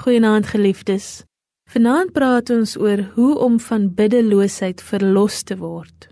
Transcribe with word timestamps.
Goeienaand 0.00 0.46
geliefdes. 0.46 1.26
Vanaand 1.68 2.14
praat 2.16 2.48
ons 2.54 2.70
oor 2.80 3.02
hoe 3.18 3.34
om 3.44 3.58
van 3.60 3.82
biddeloosheid 3.94 4.80
verlos 4.80 5.42
te 5.44 5.58
word. 5.60 6.06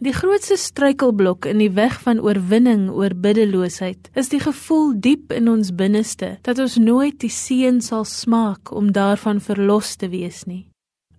Die 0.00 0.14
grootste 0.16 0.56
struikelblok 0.56 1.44
in 1.50 1.60
die 1.60 1.68
weg 1.76 1.98
van 2.00 2.22
oorwinning 2.24 2.86
oor 2.88 3.12
biddeloosheid 3.12 4.08
is 4.16 4.32
die 4.32 4.40
gevoel 4.40 4.94
diep 5.04 5.34
in 5.36 5.50
ons 5.52 5.68
binneste 5.76 6.30
dat 6.48 6.62
ons 6.64 6.78
nooit 6.80 7.18
die 7.20 7.28
seën 7.28 7.82
sal 7.84 8.06
smaak 8.08 8.72
om 8.72 8.88
daarvan 8.96 9.42
verlos 9.44 9.98
te 10.00 10.08
wees 10.08 10.46
nie. 10.48 10.70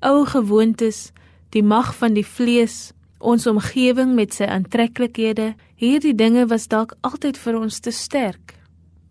Ou 0.01 0.25
gewoontes, 0.25 1.11
die 1.53 1.61
mag 1.61 1.93
van 1.99 2.17
die 2.17 2.25
vlees, 2.25 2.95
ons 3.19 3.45
omgewing 3.45 4.15
met 4.17 4.33
sy 4.33 4.49
aantreklikhede, 4.49 5.51
hierdie 5.77 6.15
dinge 6.17 6.47
was 6.49 6.65
dalk 6.65 6.97
altyd 7.05 7.37
vir 7.37 7.61
ons 7.61 7.77
te 7.77 7.93
sterk. 7.93 8.57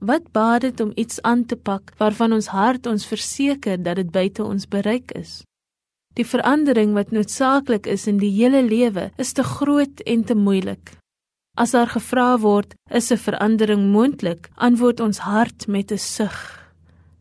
Wat 0.00 0.32
baat 0.32 0.60
dit 0.60 0.80
om 0.80 0.92
iets 0.94 1.20
aan 1.22 1.44
te 1.44 1.56
pak 1.56 1.92
waarvan 1.98 2.32
ons 2.32 2.46
hart 2.46 2.86
ons 2.86 3.04
verseker 3.06 3.82
dat 3.82 3.98
dit 4.00 4.10
buite 4.10 4.42
ons 4.42 4.64
bereik 4.68 5.12
is? 5.12 5.42
Die 6.16 6.24
verandering 6.24 6.94
wat 6.96 7.12
noodsaaklik 7.12 7.86
is 7.86 8.06
in 8.08 8.16
die 8.16 8.32
hele 8.32 8.62
lewe 8.64 9.10
is 9.20 9.32
te 9.36 9.44
groot 9.44 10.00
en 10.08 10.24
te 10.24 10.34
moeilik. 10.34 10.94
As 11.52 11.76
daar 11.76 11.92
gevra 11.92 12.38
word, 12.38 12.74
is 12.88 13.12
'n 13.12 13.16
verandering 13.16 13.92
moontlik? 13.92 14.48
Antwoord 14.56 15.00
ons 15.00 15.18
hart 15.18 15.66
met 15.68 15.92
'n 15.92 15.98
sug. 15.98 16.38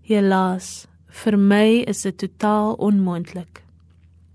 Helaas, 0.02 0.88
vir 1.08 1.38
my 1.38 1.84
is 1.88 2.02
dit 2.02 2.18
totaal 2.18 2.74
onmoontlik. 2.74 3.64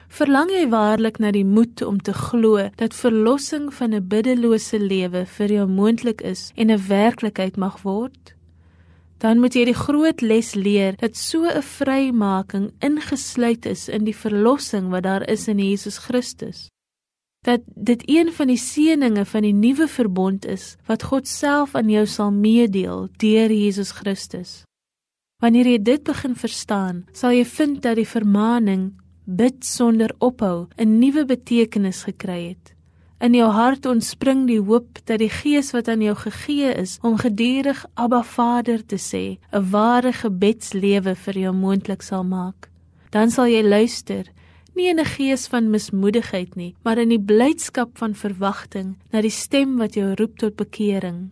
Verlang 0.09 0.51
jy 0.51 0.69
waarlik 0.69 1.19
na 1.19 1.31
die 1.31 1.45
moed 1.45 1.83
om 1.83 2.03
te 2.03 2.13
glo 2.13 2.69
dat 2.77 2.95
verlossing 2.95 3.75
van 3.75 3.95
'n 3.95 4.09
biddelose 4.09 4.79
lewe 4.79 5.27
vir 5.27 5.49
jou 5.53 5.67
moontlik 5.67 6.21
is 6.21 6.53
en 6.55 6.71
'n 6.71 6.87
werklikheid 6.89 7.57
mag 7.57 7.83
word? 7.83 8.34
Dan 9.19 9.41
moet 9.41 9.55
jy 9.55 9.65
die 9.65 9.79
groot 9.79 10.21
les 10.21 10.55
leer 10.55 10.97
dat 11.01 11.17
so 11.17 11.45
'n 11.45 11.63
vrymaking 11.63 12.73
ingesluit 12.81 13.67
is 13.67 13.89
in 13.89 14.05
die 14.05 14.17
verlossing 14.17 14.91
wat 14.91 15.03
daar 15.03 15.29
is 15.29 15.49
in 15.49 15.59
Jesus 15.59 15.99
Christus. 15.99 16.69
Dat 17.45 17.61
dit 17.67 18.03
een 18.07 18.33
van 18.33 18.47
die 18.47 18.59
seëninge 18.59 19.25
van 19.25 19.43
die 19.43 19.53
nuwe 19.53 19.89
verbond 19.89 20.47
is 20.47 20.77
wat 20.87 21.03
God 21.03 21.29
self 21.29 21.75
aan 21.75 21.89
jou 21.89 22.07
sal 22.07 22.31
meedeel 22.31 23.09
deur 23.17 23.51
Jesus 23.53 23.91
Christus. 23.91 24.63
Wanneer 25.43 25.67
jy 25.67 25.83
dit 25.83 26.03
begin 26.03 26.35
verstaan, 26.35 27.05
sal 27.13 27.31
jy 27.31 27.45
vind 27.45 27.83
dat 27.83 27.97
die 27.97 28.09
vermaaning 28.09 28.95
bid 29.25 29.65
sonder 29.65 30.15
ophou 30.19 30.69
'n 30.77 30.99
nuwe 30.99 31.25
betekenis 31.25 32.03
gekry 32.03 32.49
het. 32.49 32.74
In 33.23 33.35
jou 33.35 33.47
hart 33.51 33.87
ontspring 33.87 34.47
die 34.49 34.61
hoop 34.61 34.99
dat 35.07 35.21
die 35.23 35.31
Gees 35.31 35.71
wat 35.73 35.89
aan 35.89 36.03
jou 36.03 36.17
gegee 36.19 36.73
is 36.75 36.99
om 37.03 37.15
gedurig 37.17 37.85
Abba 37.95 38.23
Vader 38.23 38.87
te 38.87 38.99
sê, 38.99 39.39
'n 39.53 39.71
ware 39.71 40.13
gebedslewe 40.13 41.15
vir 41.15 41.35
jou 41.39 41.53
moontlik 41.53 42.03
sal 42.03 42.25
maak. 42.25 42.71
Dan 43.11 43.31
sal 43.31 43.47
jy 43.47 43.63
luister, 43.63 44.27
nie 44.75 44.89
in 44.89 44.99
'n 44.99 45.05
gees 45.05 45.47
van 45.47 45.71
mismoedigheid 45.71 46.57
nie, 46.57 46.75
maar 46.83 46.99
in 46.99 47.09
die 47.09 47.21
blydskap 47.21 47.99
van 47.99 48.15
verwagting 48.15 48.97
na 49.13 49.21
die 49.21 49.31
stem 49.31 49.77
wat 49.79 49.95
jou 49.95 50.15
roep 50.15 50.39
tot 50.39 50.57
bekering. 50.57 51.31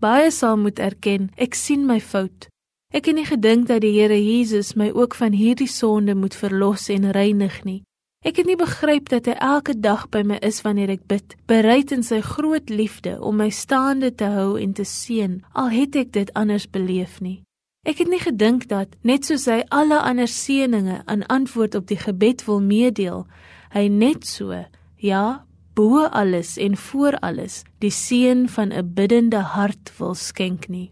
Baie 0.00 0.30
sal 0.30 0.56
moet 0.56 0.78
erken, 0.78 1.30
ek 1.36 1.54
sien 1.54 1.86
my 1.86 2.00
fout. 2.00 2.48
Ek 2.94 3.06
het 3.06 3.14
nie 3.14 3.26
gedink 3.26 3.66
dat 3.66 3.80
die 3.80 4.00
Here 4.00 4.16
Jesus 4.16 4.74
my 4.74 4.90
ook 4.90 5.14
van 5.14 5.32
hierdie 5.32 5.68
sonde 5.68 6.14
moet 6.14 6.34
verlos 6.34 6.88
en 6.88 7.10
reinig 7.10 7.64
nie. 7.64 7.82
Ek 8.26 8.40
het 8.40 8.48
nie 8.50 8.58
begryp 8.58 9.12
dat 9.12 9.28
hy 9.30 9.36
elke 9.38 9.76
dag 9.78 10.08
by 10.10 10.24
my 10.26 10.40
is 10.42 10.64
wanneer 10.64 10.90
ek 10.90 11.04
bid, 11.06 11.36
bereid 11.46 11.92
in 11.94 12.02
sy 12.02 12.18
groot 12.24 12.66
liefde 12.66 13.14
om 13.22 13.38
my 13.38 13.46
staande 13.54 14.10
te 14.10 14.26
hou 14.34 14.56
en 14.58 14.72
te 14.74 14.82
seën, 14.82 15.36
al 15.54 15.70
het 15.70 15.94
ek 15.94 16.10
dit 16.16 16.32
anders 16.34 16.66
beleef 16.66 17.20
nie. 17.22 17.44
Ek 17.86 18.02
het 18.02 18.10
nie 18.10 18.18
gedink 18.18 18.66
dat 18.72 18.98
net 19.06 19.30
soos 19.30 19.46
hy 19.46 19.60
alle 19.70 20.00
ander 20.02 20.26
seëninge 20.26 21.04
aan 21.06 21.22
antwoord 21.30 21.78
op 21.78 21.86
die 21.86 22.00
gebed 22.02 22.42
wil 22.48 22.58
meedeel, 22.58 23.22
hy 23.70 23.86
net 23.86 24.26
so, 24.26 24.64
ja, 24.98 25.46
bo 25.78 26.02
alles 26.10 26.56
en 26.58 26.74
voor 26.74 27.20
alles, 27.22 27.62
die 27.78 27.94
seën 27.94 28.48
van 28.50 28.74
'n 28.74 28.94
biddende 28.94 29.46
hart 29.54 29.94
wil 29.98 30.14
skenk 30.14 30.66
nie. 30.68 30.90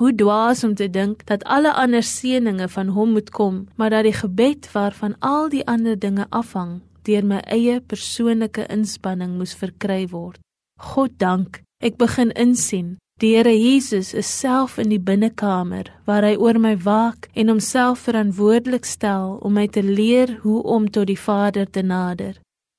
Hoe 0.00 0.14
dwaas 0.14 0.64
om 0.64 0.74
te 0.74 0.86
dink 0.88 1.26
dat 1.28 1.42
alle 1.44 1.74
ander 1.76 2.02
seëninge 2.02 2.70
van 2.72 2.88
hom 2.96 3.10
moet 3.12 3.28
kom, 3.30 3.66
maar 3.76 3.90
dat 3.92 4.06
die 4.08 4.16
gebed 4.16 4.70
waarvan 4.72 5.18
al 5.18 5.50
die 5.52 5.66
ander 5.68 5.98
dinge 5.98 6.24
afhang, 6.30 6.78
deur 7.04 7.26
my 7.26 7.42
eie 7.44 7.82
persoonlike 7.84 8.64
inspanning 8.72 9.36
moes 9.36 9.52
verkry 9.52 10.06
word. 10.08 10.40
God 10.80 11.18
dank, 11.20 11.60
ek 11.84 12.00
begin 12.00 12.32
insien 12.32 12.96
Die 13.20 13.34
Here 13.36 13.52
Jesus 13.52 14.14
is 14.14 14.38
self 14.40 14.78
in 14.80 14.88
die 14.88 15.02
binnekamer 15.04 15.92
waar 16.08 16.24
hy 16.24 16.38
oor 16.40 16.56
my 16.56 16.72
waak 16.80 17.28
en 17.36 17.52
homself 17.52 18.06
verantwoordelik 18.08 18.88
stel 18.88 19.34
om 19.44 19.58
my 19.60 19.66
te 19.68 19.84
leer 19.84 20.38
hoe 20.40 20.62
om 20.64 20.88
tot 20.88 21.12
die 21.12 21.20
Vader 21.20 21.68
te 21.68 21.84
nader. 21.84 22.38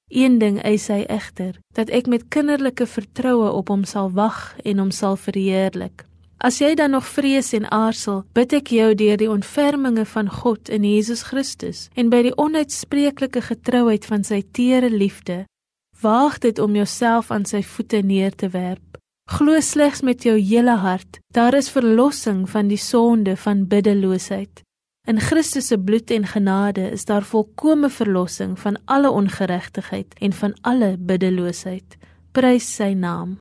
Een 0.09 0.40
ding 0.42 0.58
eis 0.66 0.90
hy 0.90 1.03
egter, 1.06 1.59
dat 1.78 1.94
ek 1.94 2.09
met 2.09 2.32
kinderlike 2.34 2.90
vertroue 2.90 3.53
op 3.53 3.70
hom 3.70 3.86
sal 3.86 4.09
wag 4.18 4.56
en 4.66 4.82
hom 4.82 4.90
sal 4.90 5.14
verheerlik. 5.14 6.09
As 6.41 6.57
jy 6.57 6.74
dan 6.74 6.96
nog 6.96 7.06
vrees 7.06 7.52
en 7.53 7.68
aarzel, 7.69 8.24
bid 8.34 8.53
ek 8.57 8.72
jou 8.74 8.88
deur 8.97 9.19
die 9.22 9.29
ontferminge 9.29 10.07
van 10.09 10.29
God 10.41 10.72
in 10.74 10.81
Jesus 10.88 11.22
Christus 11.29 11.84
en 11.94 12.09
by 12.09 12.24
die 12.25 12.34
onuitspreeklike 12.34 13.44
getrouheid 13.46 14.07
van 14.09 14.25
sy 14.25 14.40
teere 14.57 14.90
liefde, 14.90 15.44
waag 16.02 16.40
dit 16.41 16.57
om 16.57 16.74
jouself 16.74 17.29
aan 17.29 17.46
sy 17.46 17.62
voete 17.62 18.02
neer 18.02 18.34
te 18.34 18.50
werp. 18.50 18.97
Glo 19.29 19.62
slegs 19.62 20.02
met 20.02 20.25
jou 20.25 20.34
hele 20.40 20.79
hart, 20.81 21.22
daar 21.29 21.53
is 21.53 21.69
verlossing 21.69 22.47
van 22.50 22.73
die 22.73 22.81
sonde 22.81 23.38
van 23.38 23.68
biddeloosheid. 23.69 24.66
In 25.06 25.22
Christus 25.22 25.69
se 25.69 25.78
bloed 25.78 26.09
en 26.12 26.25
genade 26.25 26.90
is 26.90 27.06
daar 27.06 27.25
volkomme 27.25 27.90
verlossing 27.90 28.58
van 28.59 28.81
alle 28.85 29.13
ongeregtigheid 29.13 30.18
en 30.19 30.34
van 30.34 30.58
alle 30.62 30.96
biddeloosheid. 30.97 31.97
Prys 32.34 32.66
sy 32.75 32.94
naam. 32.97 33.38